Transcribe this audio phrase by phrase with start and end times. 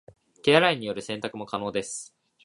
[0.41, 2.15] 手洗いによる洗濯も可能です